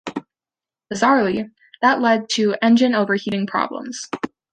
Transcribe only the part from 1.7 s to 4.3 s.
that led to engine overheating problems.